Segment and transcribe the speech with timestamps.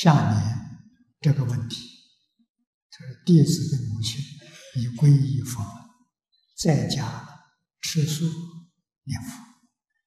[0.00, 0.78] 下面
[1.20, 1.88] 这个问题，
[2.88, 4.22] 这是弟子的母亲
[4.76, 5.72] 已皈依佛门，
[6.56, 7.28] 在家
[7.80, 8.24] 吃素
[9.02, 9.42] 念佛，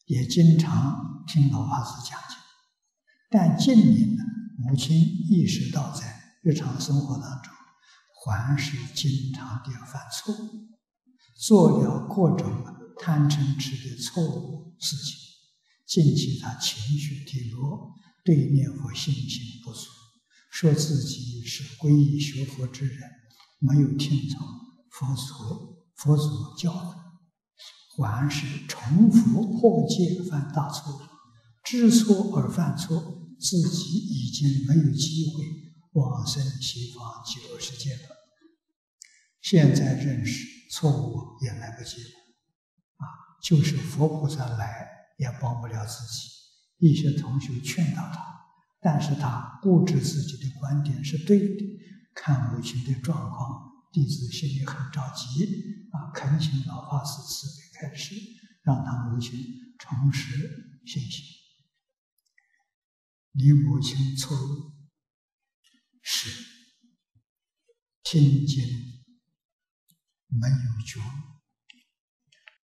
[0.05, 2.37] 也经常听老法师讲经。
[3.29, 4.23] 但近年呢，
[4.59, 7.53] 母亲意识到在日常生活当中，
[8.23, 10.33] 还是经常的犯错，
[11.35, 12.63] 做了各种
[12.97, 15.17] 贪嗔痴的错误事情。
[15.85, 17.97] 近期他情绪低落。
[18.23, 19.89] 对念佛信心不足，
[20.51, 23.09] 说自己是皈依学佛之人，
[23.59, 24.47] 没有听从
[24.89, 26.71] 佛祖佛祖教
[27.97, 31.01] 诲，还是重复破戒犯大错，
[31.63, 35.43] 知错而犯错，自己已经没有机会
[35.93, 38.09] 往生西方极乐世界了。
[39.41, 42.09] 现在认识错误也来不及了，
[42.97, 43.05] 啊，
[43.43, 46.40] 就是佛菩萨来也帮不了自己。
[46.81, 48.41] 一些同学劝导他，
[48.81, 51.79] 但是他固执自己的观点是对的。
[52.13, 55.45] 看母亲的状况，弟子心里很着急
[55.91, 56.11] 啊！
[56.13, 58.15] 恳请老法师慈悲开示，
[58.63, 59.39] 让他母亲
[59.79, 61.23] 重拾信心。
[63.31, 64.73] 你母亲错误
[66.01, 66.29] 是
[68.03, 68.65] 听经
[70.27, 70.99] 没有觉，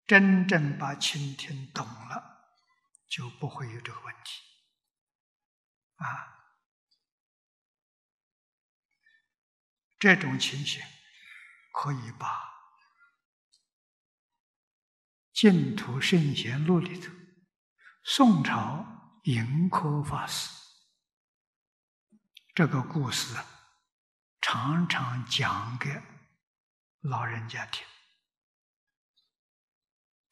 [0.06, 2.33] 真正把倾听懂了。
[3.14, 4.42] 就不会有这个问题，
[5.98, 6.04] 啊，
[10.00, 10.82] 这种情形
[11.72, 12.26] 可以把
[15.32, 17.12] 《净土圣贤录》里头
[18.02, 20.50] 宋朝盈科法师
[22.52, 23.36] 这个故事
[24.40, 26.02] 常常讲给
[27.02, 27.86] 老人家听。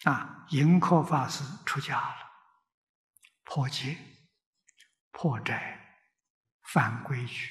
[0.03, 2.32] 啊，盈科法师出家了。
[3.55, 3.99] 破戒、
[5.11, 5.99] 破斋、
[6.63, 7.51] 犯规矩，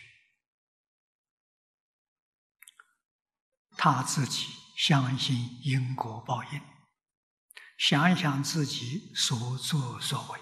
[3.78, 6.60] 他自己相信因果报应，
[7.78, 10.40] 想一想自己所作所为，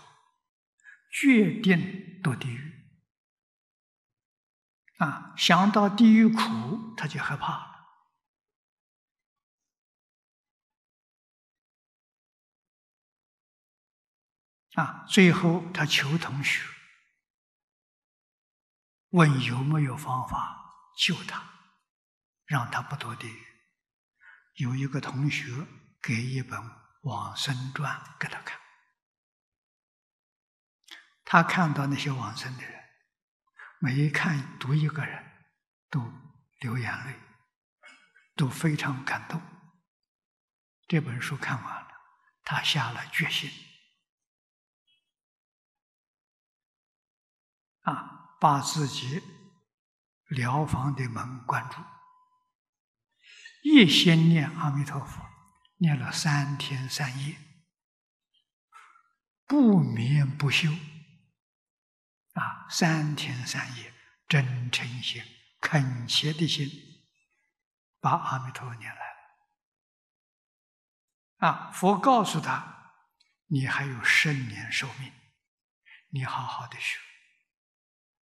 [1.12, 2.98] 决定堕地狱。
[5.00, 7.69] 啊，想到地狱苦，他就害怕
[14.76, 15.06] 啊！
[15.10, 16.64] 最后他求同学，
[19.10, 21.44] 问有没有方法救他，
[22.46, 23.46] 让他不堕地狱。
[24.56, 25.46] 有一个同学
[26.02, 26.60] 给一本
[27.02, 28.60] 《往生传》给他看，
[31.24, 32.84] 他看到那些往生的人，
[33.80, 35.24] 每一看读一个人，
[35.90, 36.14] 都
[36.60, 37.20] 流眼泪，
[38.36, 39.42] 都非常感动。
[40.88, 41.88] 这本书看完了，
[42.44, 43.50] 他下了决心。
[47.90, 49.24] 啊，把自己
[50.28, 51.84] 疗房的门关住，
[53.64, 55.26] 一心念阿弥陀佛，
[55.78, 57.36] 念了三天三夜，
[59.48, 60.70] 不眠不休。
[62.34, 63.92] 啊，三天三夜，
[64.28, 65.24] 真诚心、
[65.60, 66.70] 恳切的心，
[68.00, 69.18] 把阿弥陀佛念来了。
[71.48, 72.94] 啊，佛告诉他
[73.50, 75.12] ：“你还有十年寿命，
[76.10, 77.00] 你好好的学。”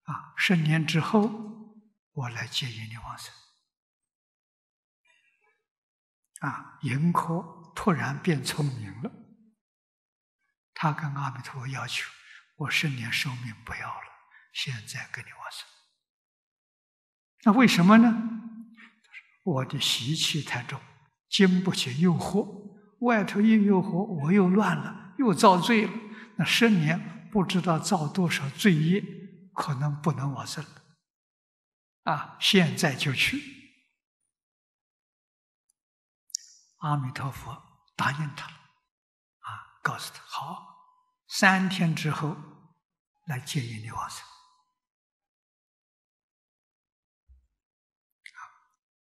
[0.05, 1.75] 啊，十年之后，
[2.13, 3.33] 我来接引你往生。
[6.41, 9.11] 啊，盈科突然变聪明了，
[10.73, 12.09] 他跟阿弥陀佛要求：
[12.55, 14.07] 我十年寿命不要了，
[14.53, 15.67] 现在跟你往生。
[17.43, 18.41] 那为什么呢？
[19.43, 20.79] 我的习气太重，
[21.29, 25.93] 经不起诱惑，外头一诱惑，我又乱了，又造罪了。
[26.37, 29.03] 那十年不知道造多少罪业。
[29.55, 30.63] 可能不能往生，
[32.03, 32.37] 啊！
[32.41, 33.41] 现在就去。
[36.79, 38.53] 阿弥陀佛答应他了，
[39.39, 40.75] 啊，告诉他好，
[41.27, 42.35] 三天之后
[43.27, 44.23] 来接引你往生。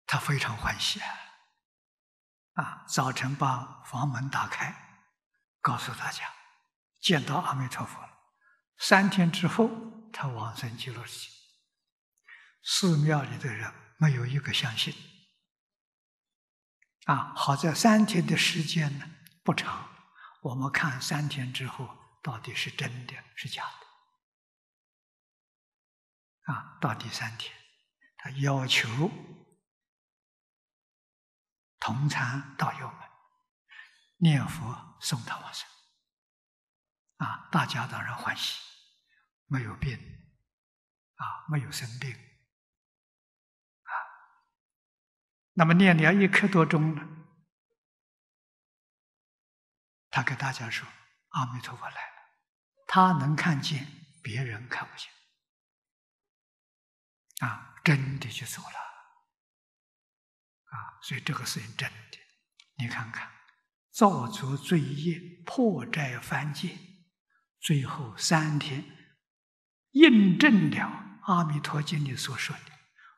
[0.06, 1.14] 他非常欢喜啊！
[2.54, 5.04] 啊，早晨把房门打开，
[5.60, 6.24] 告诉大家
[7.00, 8.02] 见到阿弥陀佛。
[8.78, 9.97] 三天之后。
[10.12, 11.36] 他往生极乐世界，
[12.62, 14.94] 寺庙里的人没有一个相信。
[17.04, 19.10] 啊，好在三天的时间呢
[19.42, 19.88] 不长，
[20.42, 21.88] 我们看三天之后
[22.22, 23.72] 到底是真的是假的。
[26.52, 27.54] 啊，到第三天，
[28.16, 29.10] 他要求
[31.78, 32.98] 同参道友们
[34.18, 35.66] 念佛送他往生。
[37.16, 38.67] 啊，大家当然欢喜。
[39.48, 39.98] 没有病，
[41.16, 43.92] 啊，没有生病，啊，
[45.54, 47.02] 那么念了一刻多钟了，
[50.10, 50.86] 他给大家说
[51.30, 52.12] ：“阿弥陀佛来了，
[52.86, 53.86] 他能看见，
[54.22, 55.10] 别人看不见。”
[57.40, 58.78] 啊，真的就走了，
[60.64, 62.18] 啊，所以这个事情真的，
[62.76, 63.32] 你看看，
[63.90, 66.76] 造作罪业，破债犯戒，
[67.60, 68.84] 最后三天，
[69.92, 72.72] 印证了阿弥陀经里所说的：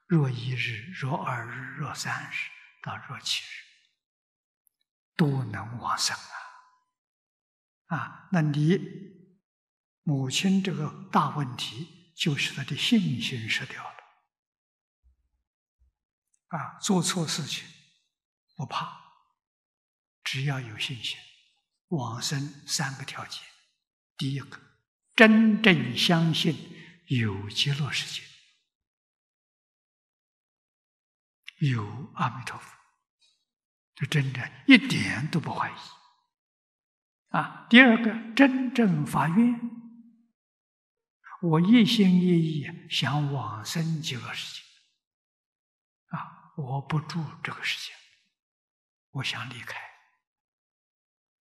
[0.06, 2.34] 若一日，若二日，若三日，
[2.82, 3.46] 到若七日，
[5.16, 6.16] 都能往生
[7.88, 7.96] 啊！
[7.96, 8.78] 啊，那你
[10.02, 13.90] 母亲这个大问题，就是他的信心失掉了。
[16.48, 17.64] 啊，做错事情
[18.56, 19.00] 不怕，
[20.24, 21.18] 只要有信心。
[21.88, 23.42] 往生三个条件：
[24.16, 24.60] 第一个，
[25.14, 26.56] 真正相信
[27.06, 28.26] 有极乐世界，
[31.72, 31.84] 有
[32.14, 32.76] 阿弥陀佛，
[33.94, 35.74] 这真的一点都不怀疑。
[37.28, 39.60] 啊，第二个，真正发愿，
[41.42, 44.62] 我一心一意想往生极乐世界
[46.06, 46.54] 啊。
[46.56, 47.94] 我不住这个世界，
[49.10, 49.78] 我想离开。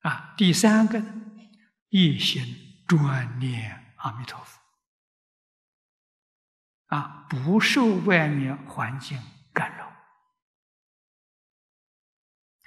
[0.01, 1.03] 啊，第三个，
[1.89, 4.59] 一心专念阿弥陀佛，
[6.87, 9.21] 啊，不受外面环境
[9.53, 9.87] 干扰。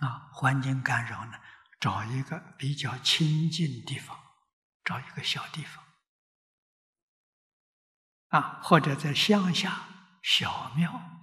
[0.07, 1.41] 啊，环境干扰呢，
[1.81, 4.17] 找一个比较清净地方，
[4.85, 5.85] 找一个小地方，
[8.29, 9.89] 啊，或者在乡下
[10.23, 11.19] 小庙。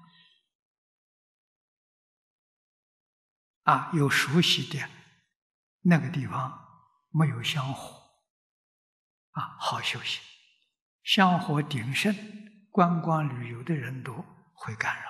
[3.63, 4.89] 啊，有熟悉的
[5.83, 7.98] 那个地方没有香火，
[9.31, 10.19] 啊，好休息。
[11.03, 12.13] 香火鼎盛，
[12.71, 15.09] 观光旅游的人多，会干扰。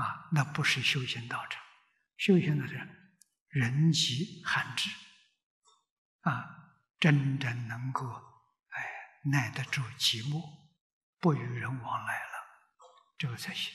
[0.00, 1.62] 啊，那不是修行道场，
[2.16, 3.16] 修行的人
[3.48, 4.90] 人迹罕至，
[6.20, 8.06] 啊，真正能够
[8.68, 8.84] 哎
[9.32, 10.40] 耐得住寂寞，
[11.18, 12.32] 不与人往来了，
[13.18, 13.72] 这个才行。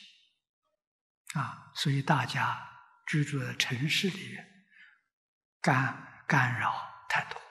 [1.33, 2.69] 啊，所以大家
[3.07, 4.67] 居住在城市里面，
[5.61, 7.41] 干干扰太多。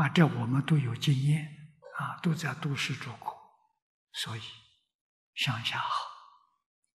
[0.00, 1.44] 啊，这我们都有经验，
[1.98, 3.36] 啊，都在都市住过，
[4.12, 4.40] 所以
[5.34, 5.90] 乡下好，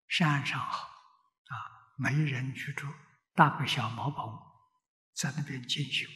[0.07, 1.53] 山上好，啊，
[1.97, 2.87] 没人居住，
[3.35, 4.39] 搭个小茅棚，
[5.13, 6.09] 在那边进修，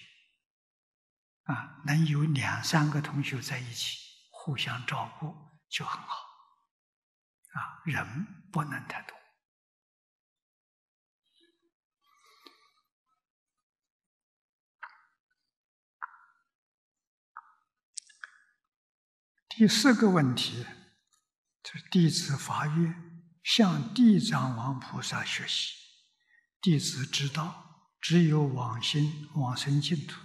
[1.43, 3.99] 啊，能有两三个同学在一起，
[4.31, 5.47] 互相照顾。
[5.69, 6.15] 就很好，
[7.53, 9.15] 啊，人不能太多。
[19.59, 20.65] 第四个问题，
[21.65, 22.95] 是弟子发愿
[23.43, 25.73] 向地藏王菩萨学习，
[26.61, 30.17] 弟子知道，只有往生往生净土，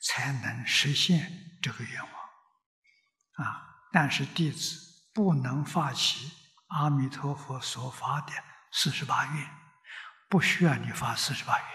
[0.00, 3.84] 才能实现这个愿望，啊。
[3.92, 4.80] 但是弟子
[5.12, 6.32] 不能发起
[6.68, 8.32] 阿弥陀佛所发的
[8.72, 9.50] 四十八愿，
[10.30, 11.68] 不需要你发四十八愿，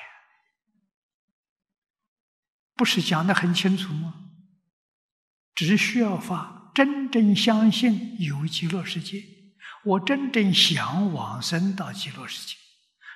[2.74, 4.32] 不是讲的很清楚吗？
[5.54, 9.24] 只需要发真正相信有极乐世界，
[9.84, 12.56] 我真正想往生到极乐世界，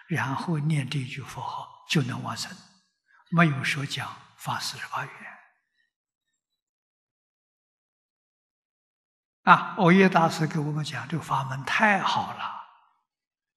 [0.07, 2.55] 然后念这句佛号就能往生，
[3.31, 5.13] 没有说讲发四十八愿。
[9.43, 12.63] 啊，欧耶大师给我们讲，这个法门太好了，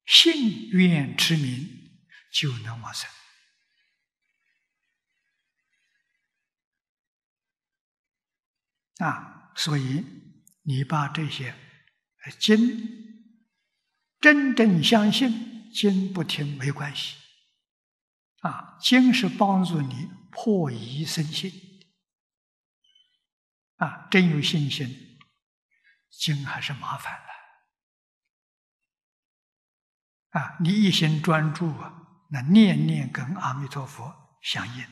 [0.07, 1.69] 信愿之名
[2.33, 3.11] 就能往生。
[8.99, 10.03] 啊，所以
[10.63, 11.55] 你把这些
[12.39, 12.57] 经
[14.19, 17.19] 真正相信，经不听没关系。
[18.41, 21.53] 啊，经是帮助你破疑生信。
[23.77, 25.19] 啊，真有信心。
[26.11, 27.29] 经还是麻烦了
[30.41, 30.57] 啊！
[30.61, 34.83] 你一心专注啊，那念念跟阿弥陀佛相应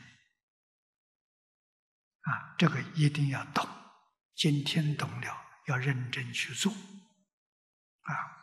[2.21, 3.67] 啊，这个一定要懂。
[4.39, 6.71] 今天懂了，要认真去做
[8.03, 8.38] 啊。